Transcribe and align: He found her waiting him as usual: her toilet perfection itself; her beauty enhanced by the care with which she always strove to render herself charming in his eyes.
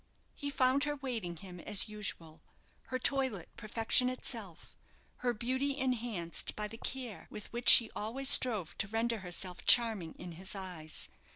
He 0.33 0.49
found 0.49 0.85
her 0.85 0.95
waiting 0.95 1.35
him 1.37 1.59
as 1.59 1.87
usual: 1.87 2.41
her 2.87 2.97
toilet 2.97 3.49
perfection 3.55 4.09
itself; 4.09 4.75
her 5.17 5.31
beauty 5.31 5.77
enhanced 5.77 6.55
by 6.55 6.67
the 6.67 6.79
care 6.79 7.27
with 7.29 7.53
which 7.53 7.69
she 7.69 7.91
always 7.95 8.27
strove 8.27 8.75
to 8.79 8.87
render 8.87 9.19
herself 9.19 9.63
charming 9.63 10.15
in 10.15 10.31
his 10.31 10.55
eyes. 10.55 11.07